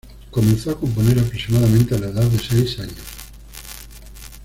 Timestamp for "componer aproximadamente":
0.79-1.93